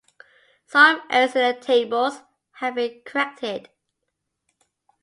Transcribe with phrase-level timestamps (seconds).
[0.65, 2.21] Some errors in the tables
[2.53, 3.69] have been corrected.